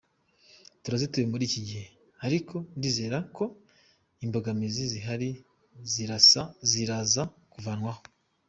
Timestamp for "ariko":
2.25-2.55